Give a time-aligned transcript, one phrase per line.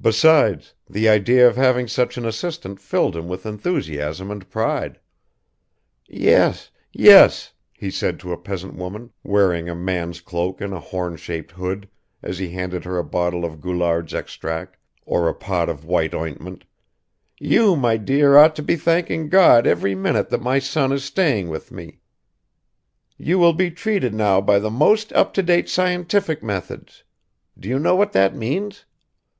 [0.00, 4.98] Besides, the idea of having such an assistant filled him with enthusiasm and pride.
[6.08, 11.14] "Yes, yes," he said to a peasant woman wearing a man's cloak and a horn
[11.16, 11.88] shaped hood,
[12.20, 16.64] as he handed her a bottle of Goulard's extract or a pot of white ointment,
[17.38, 21.48] "you, my dear, ought to be thanking God every minute that my son is staying
[21.48, 22.00] with me;
[23.16, 27.04] you will be treated now by the most up to date scientific methods;
[27.56, 28.84] do you know what that means?